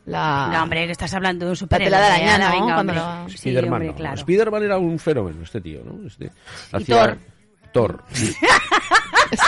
[0.04, 0.50] La...
[0.52, 1.86] No, hombre, que estás hablando de un La superhéroe.
[1.90, 2.50] tela de araña, ¿no?
[2.52, 2.94] venga, Cuando hombre.
[2.96, 3.94] la- Sí, Spiderman hombre, no.
[3.96, 4.16] claro.
[4.18, 6.06] Spiderman era un fenómeno, este tío, ¿no?
[6.06, 6.30] Este,
[6.86, 7.18] Thor.
[7.76, 8.02] Thor.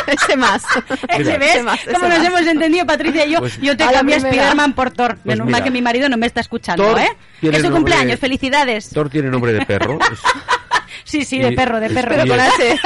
[0.06, 0.62] Ese más.
[1.08, 1.38] Ese.
[1.38, 1.50] ¿ves?
[1.54, 2.26] Ese más, ese ¿Cómo nos más.
[2.26, 3.38] hemos entendido, Patricia y yo?
[3.38, 4.20] Pues- yo te cambié a.
[4.20, 5.14] Spiderman por Thor.
[5.14, 5.58] Pues Menos mira.
[5.58, 7.08] mal que mi marido no me está escuchando, Thor ¿eh?
[7.40, 8.90] tiene Es su cumpleaños, de- felicidades.
[8.90, 9.98] Thor tiene nombre de perro.
[10.12, 10.18] es-
[11.04, 12.08] Sí, sí, de y- perro, de perro.
[12.10, 12.80] Pero con H.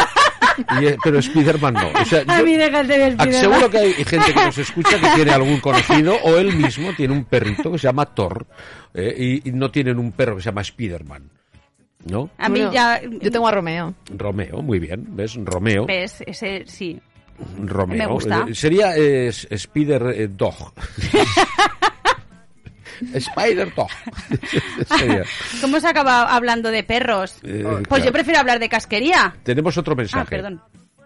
[0.81, 1.89] y pero Spiderman no.
[2.01, 3.33] O sea, A mí déjate de Spiderman.
[3.41, 7.15] Seguro que hay gente que nos escucha que tiene algún conocido o él mismo tiene
[7.15, 8.47] un perrito que se llama Thor
[8.95, 9.13] eh,
[9.45, 11.31] y, y no tienen un perro que se llama Spiderman.
[12.05, 12.31] ¿No?
[12.39, 13.01] A mí Bueno, ya...
[13.21, 13.95] Yo tengo a Romeo.
[14.17, 15.37] Romeo, muy bien, ¿ves?
[15.45, 15.87] Romeo.
[15.87, 16.23] ¿Ves?
[16.27, 17.01] Ese, sí.
[17.65, 17.99] Romeo.
[17.99, 18.47] Me gusta.
[18.49, 20.73] Eh, Sería eh, S- Spider eh, Dog.
[23.15, 23.89] Spider Dog.
[25.61, 27.39] ¿Cómo se acaba hablando de perros?
[27.43, 28.05] Eh, pues claro.
[28.05, 29.35] yo prefiero hablar de casquería.
[29.43, 30.31] Tenemos otro Ah, mensaje.
[30.31, 30.63] perdón.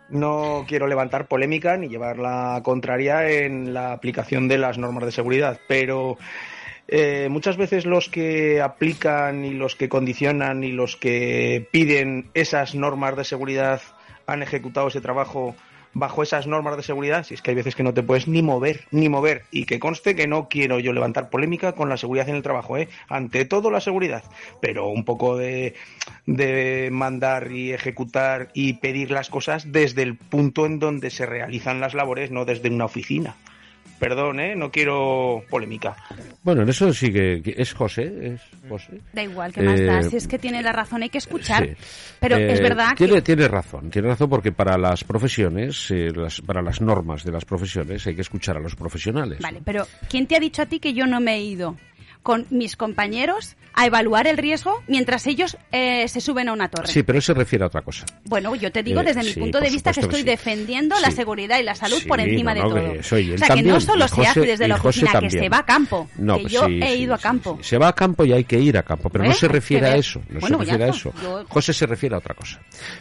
[0.08, 5.10] No quiero levantar polémica ni llevar la contraria en la aplicación de las normas de
[5.12, 6.16] seguridad, pero
[6.88, 12.74] eh, muchas veces los que aplican y los que condicionan y los que piden esas
[12.74, 13.80] normas de seguridad
[14.26, 15.54] han ejecutado ese trabajo
[15.98, 18.42] bajo esas normas de seguridad, si es que hay veces que no te puedes ni
[18.42, 22.28] mover, ni mover, y que conste que no quiero yo levantar polémica con la seguridad
[22.28, 22.88] en el trabajo, ¿eh?
[23.08, 24.22] ante todo la seguridad,
[24.60, 25.74] pero un poco de,
[26.26, 31.80] de mandar y ejecutar y pedir las cosas desde el punto en donde se realizan
[31.80, 33.34] las labores, no desde una oficina.
[33.98, 34.54] Perdón, ¿eh?
[34.54, 35.96] no quiero polémica.
[36.42, 39.00] Bueno, en eso sí que, que es José, es José.
[39.12, 40.02] Da igual, ¿qué más Eh, da?
[40.02, 41.64] Si es que tiene la razón, hay que escuchar.
[41.66, 41.72] Sí.
[42.20, 43.22] Pero Eh, es verdad tiene, que...
[43.22, 47.44] tiene razón, tiene razón porque para las profesiones, eh, las- para las normas de las
[47.44, 49.38] profesiones hay que escuchar a los profesionales.
[49.40, 51.76] Vale, pero ¿quién te ha dicho a ti que yo no me he ido
[52.26, 56.88] con mis compañeros a evaluar el riesgo mientras ellos eh, se suben a una torre.
[56.88, 58.04] Sí, pero eso se refiere a otra cosa.
[58.24, 60.36] Bueno, yo te digo Eh, desde mi sí, punto de vista que estoy que sí.
[60.36, 62.92] defendiendo la seguridad y la salud por encima no, de todo.
[62.94, 65.64] eso, o sea, que no solo se hace desde la oficina, que se va a
[65.64, 66.08] campo.
[66.18, 67.58] No, que pues yo he ido a campo.
[67.62, 69.94] Se va a campo y hay que ir a campo, pero no se refiere a
[69.96, 70.20] eso.
[70.28, 71.12] No Bueno, se refiere a eso.
[71.22, 72.60] Yo- José se refiere a otra cosa.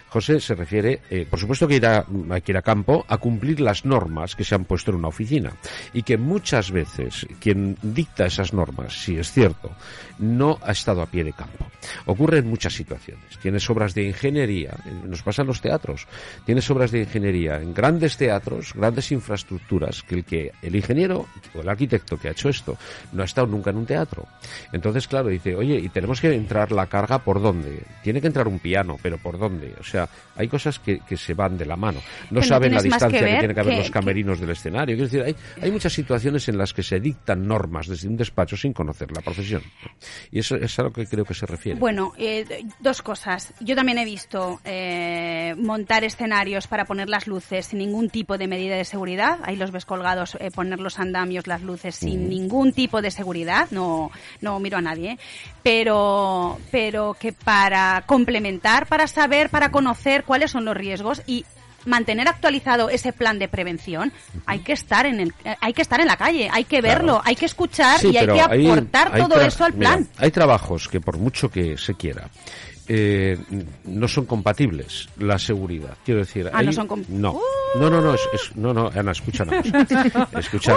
[0.09, 3.17] José se refiere, eh, por supuesto que ir a, hay que ir a campo a
[3.17, 5.53] cumplir las normas que se han puesto en una oficina
[5.93, 9.71] y que muchas veces quien dicta esas normas, si es cierto,
[10.19, 11.65] no ha estado a pie de campo.
[12.05, 13.37] Ocurre en muchas situaciones.
[13.41, 14.73] Tienes obras de ingeniería,
[15.05, 16.07] nos pasa en los teatros,
[16.45, 21.61] tienes obras de ingeniería en grandes teatros, grandes infraestructuras, que el que el ingeniero o
[21.61, 22.77] el arquitecto que ha hecho esto
[23.13, 24.25] no ha estado nunca en un teatro.
[24.71, 27.83] Entonces, claro, dice, oye, y tenemos que entrar la carga por dónde?
[28.03, 29.73] Tiene que entrar un piano, pero ¿por dónde?
[29.79, 31.99] O sea, hay cosas que, que se van de la mano.
[32.31, 34.39] No Que no saben la que distancia que, ver tiene que haber que- los camerinos
[34.39, 34.95] del escenario.
[34.95, 38.57] Quiero decir, hay, hay muchas situaciones en las que se dictan normas desde un despacho
[38.57, 39.63] sin conocer la profesión.
[40.31, 41.79] Y eso es a lo que creo que se refiere.
[41.79, 43.53] Bueno, eh, dos cosas.
[43.59, 48.47] Yo también he visto eh, montar escenarios para poner las luces sin ningún tipo de
[48.47, 49.39] medida de seguridad.
[49.43, 53.67] Ahí los ves colgados, eh, poner los andamios, las luces sin ningún tipo de seguridad.
[53.71, 55.17] No, no miro a nadie.
[55.63, 61.45] Pero, pero que para complementar, para saber, para conocer cuáles son los riesgos y
[61.85, 64.11] mantener actualizado ese plan de prevención,
[64.45, 66.99] hay que estar en el, hay que estar en la calle, hay que Claro.
[66.99, 70.07] verlo, hay que escuchar Sí, y hay que aportar hay todo eso al mira, plan.
[70.17, 72.29] hay trabajos que por mucho que se quiera
[72.87, 73.37] eh,
[73.85, 75.97] no son compatibles la seguridad.
[76.05, 77.31] Quiero decir, Ah, hay- no son no.
[77.33, 77.41] Uh.
[77.79, 79.11] no, no, no, es, es- no, no, Ana.
[79.11, 79.63] Escúchame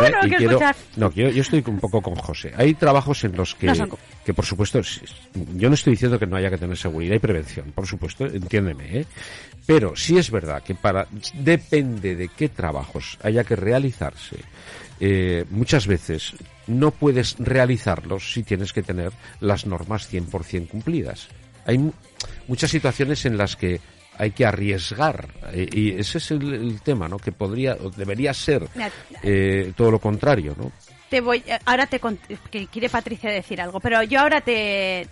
[0.01, 0.77] Bueno, hay y quiero, escuchar.
[0.97, 2.53] no, yo, yo estoy un poco con José.
[2.57, 3.91] Hay trabajos en los que, No son
[4.25, 5.01] que por supuesto, es-
[5.55, 9.01] yo no estoy diciendo que no haya que tener seguridad y prevención, por supuesto, entiéndeme,
[9.01, 9.07] ¿eh?
[9.67, 14.37] Pero sí es verdad que para, depende de qué trabajos haya que realizarse,
[15.01, 16.33] eh, muchas veces
[16.67, 21.29] no puedes realizarlos si tienes que tener las normas 100% cumplidas.
[21.69, 21.93] Hay mu-
[22.49, 23.81] muchas situaciones en las que
[24.17, 27.19] hay que arriesgar eh, y ese es el, el tema, ¿no?
[27.19, 28.67] Que podría o debería ser
[29.23, 30.73] eh, todo lo contrario, ¿no?
[31.09, 32.01] te voy ahora te
[32.51, 35.07] que quiere Patricia decir algo pero yo ahora te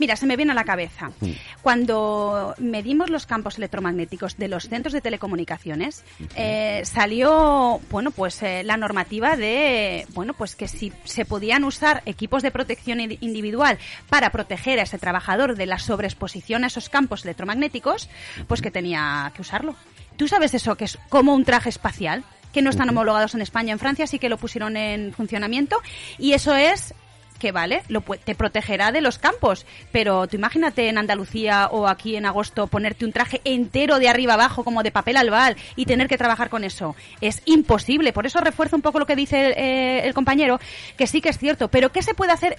[0.00, 1.10] mira se me viene a la cabeza.
[1.20, 1.30] Mm.
[1.62, 6.02] cuando medimos los campos electromagnéticos de los centros de telecomunicaciones
[6.34, 12.02] eh, salió bueno pues eh, la normativa de bueno pues que si se podían usar
[12.06, 16.88] equipos de protección indi- individual para proteger a ese trabajador de la sobreexposición a esos
[16.88, 18.08] campos electromagnéticos
[18.48, 19.74] pues que tenía que usarlo.
[20.16, 23.72] Tú sabes eso que es como un traje espacial que no están homologados en España,
[23.72, 25.76] en Francia sí que lo pusieron en funcionamiento
[26.18, 26.94] y eso es
[27.40, 32.14] que vale, lo, te protegerá de los campos, pero tú imagínate en Andalucía o aquí
[32.14, 36.06] en agosto ponerte un traje entero de arriba abajo como de papel albal y tener
[36.06, 36.94] que trabajar con eso.
[37.20, 40.60] Es imposible, por eso refuerzo un poco lo que dice eh, el compañero,
[40.96, 42.56] que sí que es cierto, pero ¿qué se puede hacer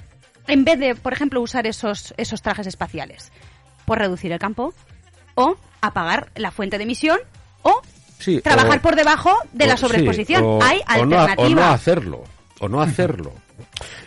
[0.47, 3.31] en vez de, por ejemplo, usar esos, esos trajes espaciales?
[3.85, 4.73] Pues reducir el campo
[5.35, 7.19] o apagar la fuente de emisión
[7.61, 7.81] o
[8.19, 10.43] Sí, trabajar o- por debajo de la sí, sobreexposición.
[10.43, 11.43] o- Hay o no, alternativa.
[11.47, 12.23] o no hacerlo,
[12.59, 13.33] o no hacerlo.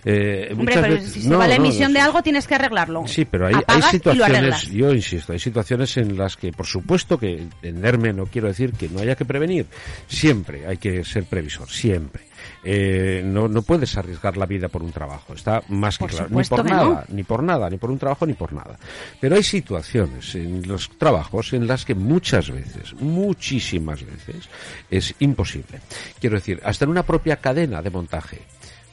[0.04, 2.54] Eh, Hombre, pero veces- si se no, va la emisión no, de algo tienes que
[2.54, 3.06] arreglarlo.
[3.06, 3.54] Sí, pero hay,
[3.90, 8.72] situaciones, yo insisto, hay situaciones en las que, por supuesto que entenderme no quiero decir
[8.72, 9.66] que no haya que prevenir.
[10.06, 12.24] Siempre hay que ser previsor, siempre.
[12.62, 16.28] Eh, no, no puedes arriesgar la vida por un trabajo, está más que Por claro.
[16.30, 17.04] Ni por nada, no.
[17.14, 18.78] ni por nada, ni por un trabajo, ni por nada.
[19.20, 24.48] Pero hay situaciones en los trabajos en las que muchas veces, muchísimas veces,
[24.90, 25.80] es imposible.
[26.20, 28.42] Quiero decir, hasta en una propia cadena de montaje.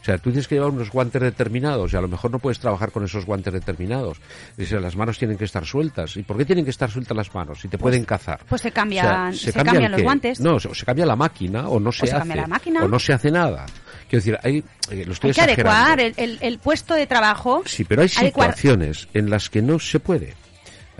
[0.01, 2.57] O sea, tú tienes que llevar unos guantes determinados y a lo mejor no puedes
[2.59, 4.17] trabajar con esos guantes determinados.
[4.59, 6.17] O sea, las manos tienen que estar sueltas.
[6.17, 7.59] ¿Y por qué tienen que estar sueltas las manos?
[7.61, 8.39] Si te pueden cazar.
[8.49, 10.39] pues se O sea, cambian- se cambia cambian los guantes.
[10.39, 12.17] No, o se cambia la máquina o no se, se hace.
[12.19, 12.83] cambia la máquina.
[12.83, 13.65] O no se hace nada.
[14.09, 17.61] Quiero decir, hay, eh, lo estoy Hay que adecuar el, el- el puesto de trabajo.
[17.65, 20.33] Sí, pero hay adecuar- situaciones en las que no se puede.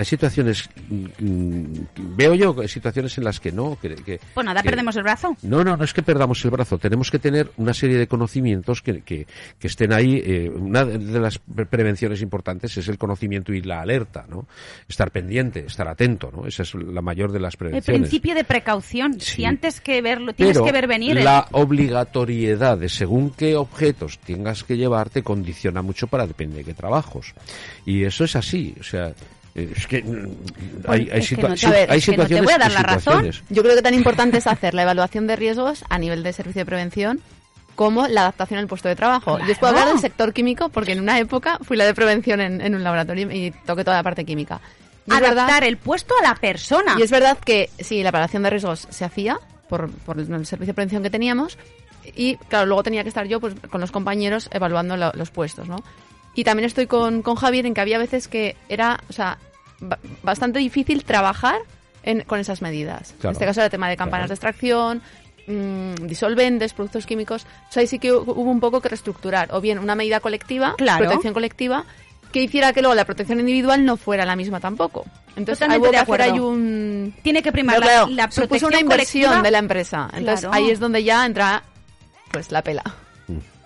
[0.02, 1.88] Hay situaciones, mm, mm,
[2.18, 3.78] veo yo situaciones en las que no.
[3.80, 5.38] Que, que- Pues nada, que- perdemos el brazo.
[5.44, 6.80] No, no, no es que perdamos el brazo.
[6.80, 9.28] Tenemos que tener una serie de conocimientos que, que,
[9.60, 10.20] que estén ahí.
[10.26, 14.48] eh, una de las pre- prevenciones importantes es el conocimiento y la alerta, ¿no?
[14.90, 16.48] Estar pendiente, estar atento, ¿no?
[16.48, 18.02] Esa es la mayor de las El prevenciones.
[18.02, 19.20] principio de precaución.
[19.20, 19.36] Sí.
[19.36, 21.16] Si antes que verlo, tienes Pero que ver venir.
[21.16, 26.58] el- la obligatoriedad de según qué objetos tengas que llevar te condiciona mucho para depende
[26.58, 27.34] de qué trabajos.
[27.86, 29.14] Y eso es así, o sea,
[29.56, 30.28] es que mm,
[30.88, 32.58] hay, hay, es que situa- no ver, hay es que no te situaciones voy a
[32.58, 33.00] dar la razón.
[33.26, 33.44] situaciones.
[33.50, 36.62] Yo creo que tan importante es hacer la evaluación de riesgos a nivel de servicio
[36.62, 37.20] de prevención
[37.76, 39.40] como la adaptación al puesto de trabajo.
[39.40, 39.78] Yo os puedo Claro.
[39.80, 42.84] hablar del sector químico porque en una época fui la de prevención en, en un
[42.84, 44.60] laboratorio y toqué toda la parte química.
[45.08, 46.96] Y es verdad- adaptar el puesto a la persona.
[46.98, 50.68] y es verdad que sí, la evaluación de riesgos se hacía por, por el servicio
[50.68, 51.58] de prevención que teníamos
[52.16, 55.68] y claro, luego tenía que estar yo pues con los compañeros evaluando lo- los puestos,
[55.68, 55.78] ¿no?
[56.36, 59.38] Y también estoy con, con Javier en que había veces que era, o sea,
[59.80, 61.60] ba- bastante difícil trabajar
[62.04, 63.14] en- con esas medidas.
[63.20, 63.30] Claro.
[63.30, 64.30] En este caso era el tema de campanas Claro.
[64.30, 65.02] de extracción,
[65.48, 67.46] mm, disolventes, productos químicos.
[67.70, 69.50] O sea, ahí sí que hu- hubo un poco que reestructurar.
[69.54, 71.00] O bien una medida colectiva, Claro.
[71.06, 71.84] protección colectiva,
[72.32, 75.04] que hiciera que luego la protección individual no fuera la misma tampoco.
[75.36, 76.48] Entonces de que hacer acuerdo.
[76.48, 77.14] un...
[77.24, 79.44] Tiene que primar la, claro, la supuso protección una inversión colectiva.
[79.44, 80.10] de la empresa.
[80.14, 80.56] Entonces Claro.
[80.56, 81.64] ahí es donde ya entra
[82.32, 82.84] pues la pela.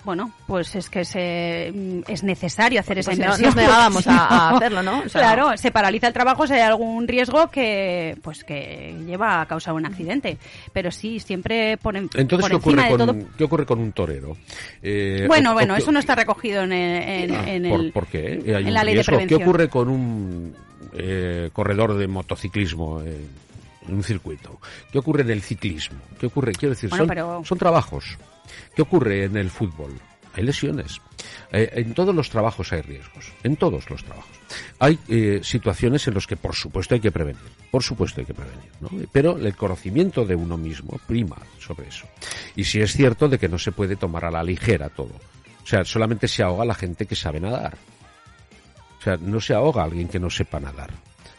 [0.05, 3.47] Bueno, pues es que se, mm, es necesario hacer esa Pues si no, inversión.
[3.47, 4.99] nos negábamos a- hacerlo, ¿no?
[4.99, 9.41] O sea- claro, se paraliza el trabajo si hay algún riesgo que pues que lleva
[9.41, 10.37] a causar un accidente.
[10.71, 13.11] Pero sí, siempre ponen Entonces, por ¿qué ocurre, encima de con, todo.
[13.13, 14.37] un- ¿qué ocurre con un torero?
[14.83, 17.79] Eh, Bueno, o- bueno, o- eso no está recogido en, el- en, Ah, en ¿por,
[17.79, 18.41] el, por qué?
[18.55, 19.11] Hay en la ley de riesgo.
[19.13, 19.41] ¿Qué prevención.
[19.41, 20.55] ocurre con un
[20.97, 23.25] eh, corredor de motociclismo eh,
[23.87, 24.59] en un circuito?
[24.91, 25.99] ¿Qué ocurre en el ciclismo?
[26.19, 26.51] ¿Qué ocurre?
[26.53, 28.17] Quiero decir, Bueno, son, pero- son trabajos.
[28.75, 29.93] ¿Qué ocurre en el fútbol?
[30.33, 30.99] Hay lesiones.
[31.51, 33.31] Eh, en todos los trabajos hay riesgos.
[33.43, 34.29] En todos los trabajos.
[34.79, 37.41] Hay eh, situaciones en las que, por supuesto, hay que prevenir.
[37.71, 38.69] Por supuesto, hay que prevenir.
[38.81, 38.89] ¿no?
[39.13, 42.05] Pero el conocimiento de uno mismo prima sobre eso.
[42.55, 45.13] Y si es cierto de que no se puede tomar a la ligera todo.
[45.63, 47.77] O sea, solamente se ahoga la gente que sabe nadar.
[48.99, 50.91] O sea, no se ahoga alguien que no sepa nadar.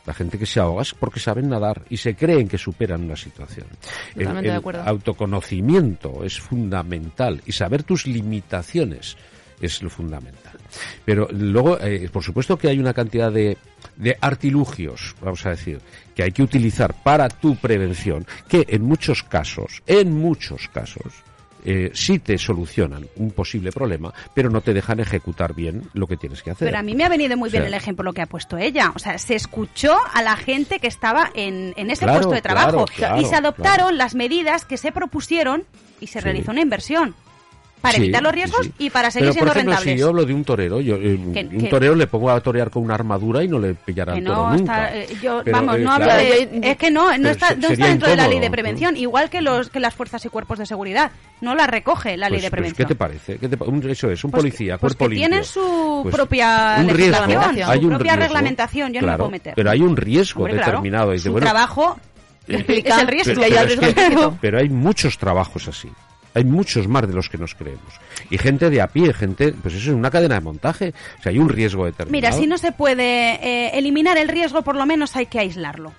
[0.06, 3.16] La gente que se ahoga es porque saben nadar y se creen que superan una
[3.16, 3.66] situación.
[4.14, 4.82] El- Totalmente el, de acuerdo.
[4.84, 9.16] autoconocimiento es fundamental y saber tus limitaciones
[9.60, 10.52] es lo fundamental.
[11.04, 13.56] Pero luego, eh, por supuesto que hay una cantidad de,
[13.96, 15.80] de artilugios, vamos a decir,
[16.14, 21.14] que hay que utilizar para tu prevención, que en muchos casos, en muchos casos,
[21.68, 26.16] eh, sí te solucionan un posible problema, pero no te dejan ejecutar bien lo que
[26.16, 26.68] tienes que hacer.
[26.68, 28.92] Pero a mí me ha venido muy O bien el ejemplo que ha puesto ella.
[28.94, 32.42] O sea, se escuchó a la gente que estaba en, en ese Claro, puesto de
[32.42, 35.64] trabajo claro, y se adoptaron las medidas que se propusieron
[36.00, 36.24] y se Sí.
[36.24, 37.14] realizó una inversión
[37.86, 38.72] para Sí, evitar los riesgos sí.
[38.78, 39.94] y para seguir Pero, siendo por ejemplo, rentables.
[39.94, 42.40] si yo hablo de un torero, yo, eh, Que- un que- torero le pongo a
[42.40, 44.88] torear con una armadura y no le pillará el toro no nunca.
[44.94, 46.22] está, eh, yo, Pero, vamos, eh, no hablo claro.
[46.22, 48.96] de, es que no, no está, no está dentro de la ley de incómodo, prevención,
[48.96, 52.36] igual que los que las fuerzas y cuerpos de seguridad, no la recoge la ley
[52.38, 52.86] Pues- de pues, prevención.
[52.88, 53.38] ¿Qué te parece?
[53.38, 55.28] ¿Qué te un- eso es, un Pues policía, pues cuerpo que limpio.
[55.28, 59.18] tienen su Pues, propia un riesgo, hay su propia riesgo, reglamentación, yo no me claro,
[59.18, 59.52] puedo meter.
[59.54, 61.10] Pero hay un riesgo Hombre, claro, determinado.
[61.12, 61.98] y de, su bueno, trabajo
[62.48, 63.42] es el riesgo.
[63.42, 65.88] es que- pero hay muchos trabajos así.
[66.36, 67.94] Hay muchos más de los que nos creemos.
[68.30, 70.92] Y gente de a pie, gente, pues eso es una cadena de montaje.
[71.18, 72.12] O sea, hay un riesgo determinado.
[72.12, 75.92] Mira, si no se puede eh, eliminar el riesgo, por lo menos hay que aislarlo.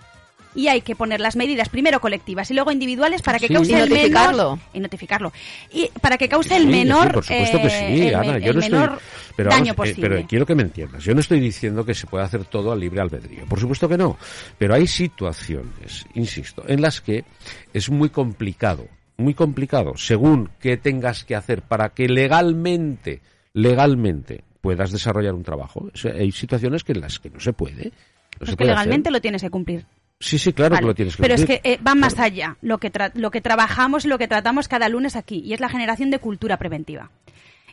[0.56, 3.54] Y hay que poner las medidas primero colectivas y luego individuales para que Sí.
[3.54, 5.32] cause Y el menor y notificarlo
[5.72, 8.32] y para que cause el Sí, menor sí, por supuesto que sí, eh, el, Ana,
[8.34, 9.00] men- yo el no estoy- menor
[9.36, 10.10] pero daño vamos, eh, posible.
[10.16, 11.04] pero quiero que me entiendas.
[11.04, 13.46] Yo no estoy diciendo que se pueda hacer todo al libre albedrío.
[13.46, 14.18] Por supuesto que no.
[14.58, 17.24] Pero hay situaciones, insisto, en las que
[17.72, 23.22] es muy complicado, muy complicado, según qué tengas que hacer para que legalmente,
[23.54, 25.90] legalmente puedas desarrollar un trabajo.
[25.94, 27.86] O sea, hay situaciones que en las que no se puede.
[27.86, 27.92] No
[28.40, 29.14] Pues se que puede legalmente hacer.
[29.14, 29.86] lo tienes que cumplir.
[30.20, 30.82] Sí, sí, claro Vale.
[30.82, 32.26] que lo tienes que Pero es que eh, va más Claro.
[32.34, 35.54] allá lo que, tra- lo que trabajamos y lo que tratamos cada lunes aquí, y
[35.54, 37.12] es la generación de cultura preventiva.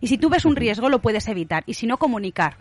[0.00, 2.56] Y si tú ves un riesgo, lo puedes evitar, y si no, comunicar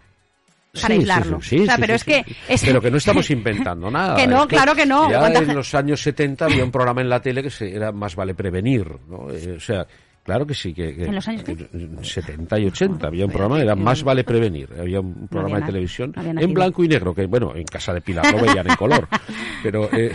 [0.73, 1.41] para Sí, aislarlo.
[1.41, 2.25] sí, sí, o sea, pero es que...
[2.47, 4.15] es- Pero que no estamos inventando nada.
[4.15, 5.09] Que no, es claro que no.
[5.09, 7.91] Ya ¿Cuánta en los años 70 había un programa en la tele que se, era
[7.91, 9.29] más vale prevenir, ¿no?
[9.29, 9.85] Eh, o sea,
[10.23, 10.73] claro que sí.
[10.73, 11.51] Que, que- ¿En los años qué?
[11.73, 14.67] en 70 y 80 había un programa, era más vale prevenir.
[14.79, 18.01] Había un programa de televisión no en blanco y negro, que bueno, en casa de
[18.01, 19.07] Pilar lo veían en color.
[19.61, 20.11] Pero eh,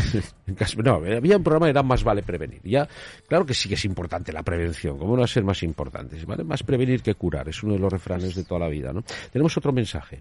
[0.49, 2.61] en casa- no, había un programa que era más vale prevenir.
[2.65, 2.89] Ya,
[3.29, 4.99] claro que sí que es importante la prevención.
[4.99, 6.17] ¿Cómo no va a ser más importante?
[6.27, 6.43] ¿Vale?
[6.43, 7.49] Más prevenir que curar.
[7.49, 9.05] Es uno de los refranes de toda la vida, ¿no?
[9.33, 10.21] Tenemos otro mensaje.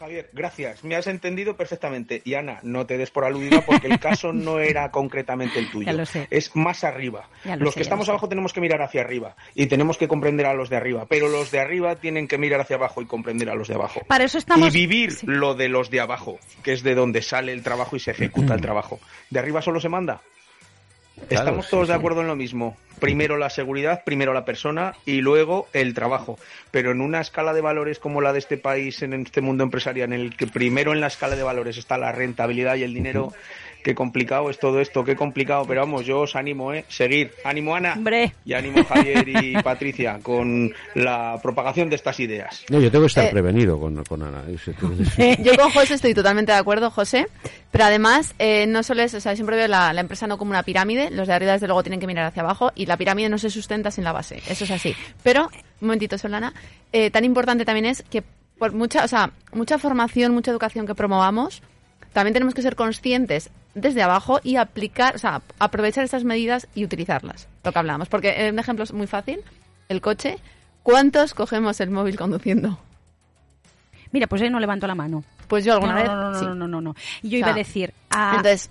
[0.00, 0.82] Javier, gracias.
[0.82, 2.22] Me has entendido perfectamente.
[2.24, 5.86] Y Ana, no te des por aludida porque el caso no era concretamente el tuyo.
[5.86, 6.26] Ya lo sé.
[6.30, 7.28] Es más arriba.
[7.44, 8.10] Ya lo los sé, que estamos lo sé.
[8.12, 11.06] abajo tenemos que mirar hacia arriba y tenemos que comprender a los de arriba.
[11.08, 14.00] Pero los de arriba tienen que mirar hacia abajo y comprender a los de abajo.
[14.08, 14.74] Para eso estamos...
[14.74, 15.26] Y vivir Sí.
[15.28, 18.54] lo de los de abajo, que es de donde sale el trabajo y se ejecuta
[18.54, 18.98] el trabajo.
[19.28, 20.22] ¿De arriba solo se manda?
[21.28, 21.98] Claro, Estamos sí, todos de sí.
[21.98, 22.78] acuerdo en lo mismo.
[23.00, 26.38] Primero la seguridad, primero la persona y luego el trabajo.
[26.70, 30.12] Pero en una escala de valores como la de este país, en este mundo empresarial,
[30.12, 33.32] en el que primero en la escala de valores está la rentabilidad y el dinero,
[33.82, 35.64] qué complicado es todo esto, qué complicado.
[35.66, 36.84] Pero vamos, yo os animo, ¿eh?
[36.88, 37.32] Seguir.
[37.44, 37.94] Ánimo Ana.
[37.94, 38.34] Hombre.
[38.44, 42.64] Y ánimo Javier y Patricia con la propagación de estas ideas.
[42.68, 44.42] No, yo tengo que estar Eh, prevenido con, con Ana.
[44.52, 44.74] Ese-
[45.42, 47.26] Yo con José estoy totalmente de acuerdo, José.
[47.70, 50.50] Pero además, eh, no solo es, o sea, siempre veo la, la empresa no como
[50.50, 51.10] una pirámide.
[51.10, 52.72] Los de arriba, desde luego, tienen que mirar hacia abajo.
[52.74, 54.42] Y la pirámide no se sustenta sin la base.
[54.48, 54.94] Eso es así.
[55.22, 55.46] Pero,
[55.80, 56.52] un momentito, Solana.
[56.92, 58.22] eh, tan importante también es que
[58.58, 61.62] por mucha, o sea, mucha formación, mucha educación que promovamos,
[62.12, 66.84] también tenemos que ser conscientes desde abajo y aplicar, o sea, aprovechar estas medidas y
[66.84, 67.46] utilizarlas.
[67.62, 68.08] Lo que hablábamos.
[68.08, 69.40] Porque eh, un ejemplo es muy fácil.
[69.88, 70.36] El coche.
[70.82, 72.78] ¿Cuántos cogemos el móvil conduciendo?
[74.12, 75.22] Mira, pues él no levantó la mano.
[75.46, 76.08] Pues yo alguna no, vez.
[76.08, 76.44] No, no, sí.
[76.46, 76.94] no, no, no, no.
[77.22, 78.70] Yo O iba a decir, a- Entonces,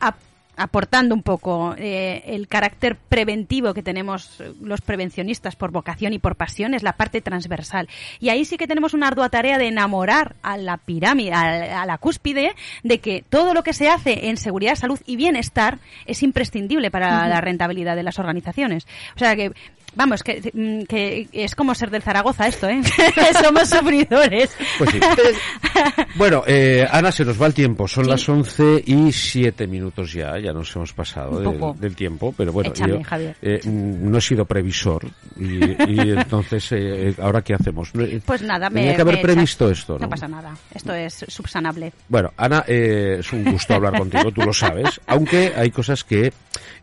[0.00, 0.14] a-
[0.60, 6.18] aportando un poco eh, el carácter preventivo que tenemos eh, los prevencionistas por vocación y
[6.18, 7.88] por pasión es la parte transversal.
[8.20, 11.86] Y ahí sí que tenemos una ardua tarea de enamorar a la pirámide, a, a
[11.86, 16.22] la cúspide, de que todo lo que se hace en seguridad, salud y bienestar es
[16.22, 18.86] imprescindible para la rentabilidad de las organizaciones.
[19.16, 19.52] O sea que
[19.94, 22.80] Vamos, que, mm, que es como ser del Zaragoza esto, ¿eh?
[23.42, 24.50] Somos sufridores.
[24.78, 25.00] Pues sí.
[26.16, 27.88] Bueno, eh, Ana, se nos va el tiempo.
[27.88, 30.38] Son las 11 y 7 minutos ya.
[30.38, 32.34] Ya nos hemos pasado del, tiempo.
[32.36, 33.36] Pero bueno, Échame, yo, Javier.
[33.42, 35.06] eh, no he sido previsor.
[35.38, 37.90] Y, y entonces, eh, ¿ahora qué hacemos?
[38.24, 40.00] Pues nada, me, Tenía que haber me previsto esto, ¿no?
[40.00, 40.56] No pasa nada.
[40.74, 41.92] Esto es subsanable.
[42.08, 45.00] Bueno, Ana, eh, es un gusto hablar contigo, tú lo sabes.
[45.06, 46.32] Aunque hay cosas que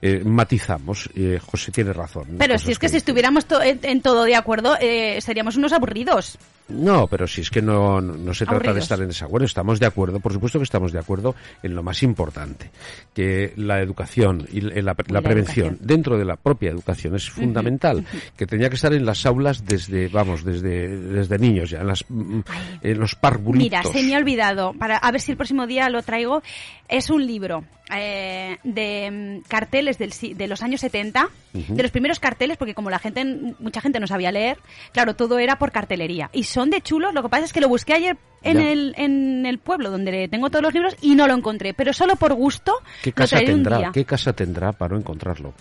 [0.02, 1.10] eh, matizamos.
[1.46, 2.28] José tiene razón.
[2.38, 5.72] Pero si es que si estuviéramos to- en, en todo de acuerdo, eh, seríamos unos
[5.74, 6.38] aburridos.
[6.70, 9.80] No, pero si es que no, no, no se trata de estar en desacuerdo, estamos
[9.80, 11.34] de acuerdo, por supuesto que estamos de acuerdo
[11.64, 12.70] en lo más importante,
[13.14, 15.78] que la educación y la, la la prevención educación.
[15.88, 18.04] dentro de la propia educación es fundamental,
[18.36, 22.04] que tenía que estar en las aulas desde, vamos, desde, desde niños ya, en, las,
[22.10, 22.40] mm,
[22.82, 23.80] en los parvulitos.
[23.80, 26.42] Mira, se me ha olvidado, para a ver si el próximo día lo traigo,
[26.90, 27.64] es un libro
[27.96, 32.90] eh, de mm, carteles del, de los años 70, de los primeros carteles, porque como
[32.90, 33.26] la gente,
[33.60, 34.60] mucha gente no sabía leer,
[34.92, 36.30] claro, todo era por cartelería.
[36.34, 38.72] Y son de chulos, lo que pasa es que lo busqué ayer en, Ya.
[38.72, 42.16] el, en el pueblo donde tengo todos los libros y no lo encontré, pero solo
[42.16, 43.78] por gusto ¿Qué casa traeré un tendrá?
[43.80, 43.92] día.
[43.94, 45.54] ¿Qué casa tendrá para no encontrarlo?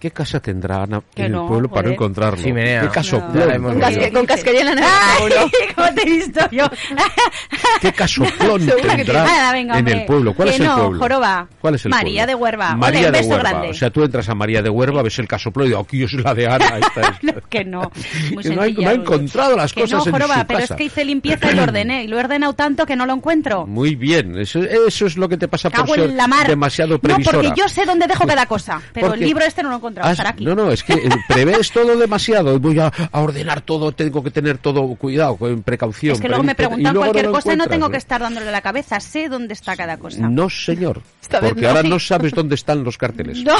[0.00, 1.92] ¿Qué casa tendrá Ana en no, el pueblo para no joder.
[1.94, 2.42] encontrarlo?
[2.42, 2.90] Chimenea.
[2.90, 3.00] ¿Qué?
[3.12, 3.46] No.
[3.46, 4.82] La hemos con, casque- con casquería en la.
[5.74, 6.64] ¿Cómo te he visto yo?
[7.80, 10.34] ¿Qué casoplón tendrá Nada, venga, en el pueblo?
[10.34, 10.98] ¿Cuál es el no, pueblo?
[10.98, 11.48] joroba.
[11.60, 12.26] ¿Cuál es el María pueblo?
[12.26, 12.76] de Huerva.
[12.76, 13.50] María Ole, de Huerva.
[13.50, 13.68] grande.
[13.70, 16.12] O sea, tú entras a María de Huerva, ves el casoplón y digo, aquí es
[16.14, 16.78] la de Ana.
[16.78, 17.22] Esta es.
[17.22, 17.90] No, que no.
[18.32, 19.00] Muy Que no ha- sencilla, no ha oye.
[19.00, 20.74] encontrado las cosas no, en joroba, su pero casa.
[20.74, 22.04] es que hice limpieza y lo ordené.
[22.04, 23.66] Y lo ordenado tanto que no lo encuentro.
[23.66, 26.46] Muy bien, eso, eso es lo que te pasa por Cago ser la mar.
[26.46, 27.38] demasiado no, previsora.
[27.40, 28.80] porque yo sé dónde dejo cada cosa.
[28.92, 30.08] Pero Porque el libro este no lo he encontrado.
[30.08, 30.44] has- Estará aquí.
[30.44, 32.58] No, no, es que eh, prevés todo demasiado.
[32.58, 36.14] Voy a, a ordenar todo, tengo que tener todo cuidado, con precaución.
[36.14, 38.60] es que luego me preguntan luego cualquier cosa y no tengo que estar dándole la
[38.62, 39.00] cabeza.
[39.00, 40.28] Sé dónde está cada cosa.
[40.28, 41.00] No, señor.
[41.22, 41.68] Esta Porque no.
[41.68, 43.38] ahora no sabes dónde están los carteles.
[43.44, 43.54] No,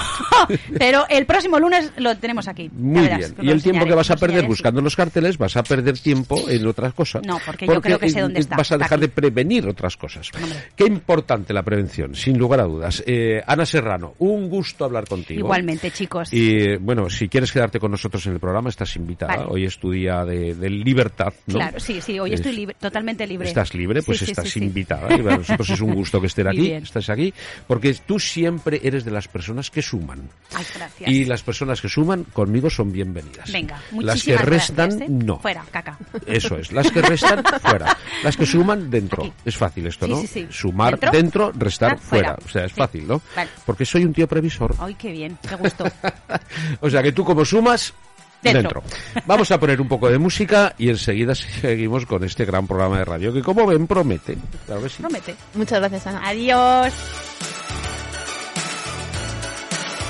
[0.78, 2.70] pero el próximo lunes lo tenemos aquí.
[2.72, 3.34] Muy verás, bien.
[3.42, 6.66] Y el tiempo que vas a perder buscando los carteles, vas a perder tiempo en
[6.66, 7.22] otras cosas.
[7.26, 9.02] No, porque yo creo que sé eh, dónde está, Vas a dejar aquí.
[9.02, 10.30] de prevenir otras cosas.
[10.76, 13.02] Qué importante la prevención, sin lugar a dudas.
[13.06, 15.40] Eh, Ana Serrano, un gusto hablar contigo.
[15.40, 16.32] Igualmente, chicos.
[16.32, 19.36] Y bueno, si quieres quedarte con nosotros en el programa, estás invitada.
[19.36, 19.48] Vale.
[19.50, 21.32] Hoy es tu día de, de libertad.
[21.46, 21.54] ¿no?
[21.54, 22.18] Claro, sí, sí.
[22.18, 23.48] Hoy Es- estoy libre, totalmente libre.
[23.48, 25.14] Estás libre, pues Sí, sí, estás sí, invitada.
[25.14, 27.32] Y para nosotros es un gusto que estés aquí, estás aquí,
[27.66, 30.28] porque tú siempre eres de las personas que suman.
[30.54, 31.10] Ay, gracias.
[31.10, 33.50] Y las personas que suman conmigo son bienvenidas.
[33.52, 35.12] Venga, Las que muchísimas restan, gracias, ¿eh?
[35.12, 35.38] no.
[35.40, 35.98] Fuera, caca.
[36.26, 36.72] Eso es.
[36.72, 37.96] Las que restan, fuera.
[38.22, 39.22] Las que suman, dentro.
[39.24, 39.32] Aquí.
[39.44, 40.20] Es fácil esto, Sí, ¿no?
[40.20, 40.46] sí, sí.
[40.50, 41.10] Sumar ¿Dentro?
[41.12, 42.28] dentro, restar Ah, fuera.
[42.34, 42.46] fuera.
[42.46, 42.76] O sea, es Sí.
[42.78, 43.20] fácil, ¿no?
[43.36, 43.50] Vale.
[43.66, 44.74] Porque soy un tío previsor.
[44.78, 45.84] Ay, qué bien, qué gusto.
[46.80, 47.94] O sea, que tú como sumas,
[48.42, 48.82] Dentro.
[48.82, 49.22] dentro.
[49.26, 53.04] Vamos a poner un poco de música y enseguida seguimos con este gran programa de
[53.04, 54.36] radio que, como ven, promete.
[54.66, 55.02] Claro que sí.
[55.02, 55.34] Promete.
[55.54, 56.20] Muchas gracias, Ana.
[56.28, 56.92] Adiós.